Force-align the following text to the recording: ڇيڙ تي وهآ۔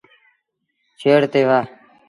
ڇيڙ 0.99 1.19
تي 1.31 1.41
وهآ۔ 1.47 1.61